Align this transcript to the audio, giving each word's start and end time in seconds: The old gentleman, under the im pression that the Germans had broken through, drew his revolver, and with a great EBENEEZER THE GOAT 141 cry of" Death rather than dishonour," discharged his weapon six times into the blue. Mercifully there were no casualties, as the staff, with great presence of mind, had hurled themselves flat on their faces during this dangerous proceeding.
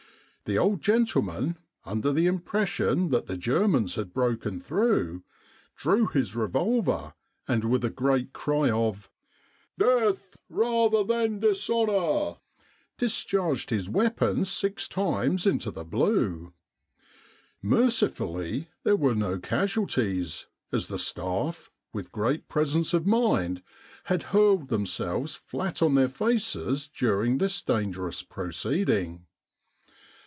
The 0.45 0.57
old 0.57 0.81
gentleman, 0.81 1.57
under 1.85 2.11
the 2.11 2.27
im 2.27 2.39
pression 2.39 3.07
that 3.11 3.27
the 3.27 3.37
Germans 3.37 3.95
had 3.95 4.11
broken 4.11 4.59
through, 4.59 5.23
drew 5.77 6.07
his 6.07 6.35
revolver, 6.35 7.13
and 7.47 7.63
with 7.63 7.85
a 7.85 7.89
great 7.89 8.33
EBENEEZER 8.33 8.65
THE 8.65 8.71
GOAT 9.77 9.77
141 9.77 9.79
cry 9.79 9.93
of" 10.09 10.15
Death 10.19 10.37
rather 10.49 11.03
than 11.05 11.39
dishonour," 11.39 12.37
discharged 12.97 13.69
his 13.69 13.87
weapon 13.89 14.43
six 14.43 14.89
times 14.89 15.45
into 15.45 15.71
the 15.71 15.85
blue. 15.85 16.51
Mercifully 17.61 18.67
there 18.83 18.97
were 18.97 19.15
no 19.15 19.39
casualties, 19.39 20.47
as 20.73 20.87
the 20.87 20.99
staff, 20.99 21.71
with 21.93 22.11
great 22.11 22.49
presence 22.49 22.93
of 22.93 23.05
mind, 23.07 23.63
had 24.05 24.23
hurled 24.33 24.67
themselves 24.67 25.33
flat 25.35 25.81
on 25.81 25.95
their 25.95 26.09
faces 26.09 26.89
during 26.93 27.37
this 27.37 27.61
dangerous 27.61 28.21
proceeding. 28.21 29.25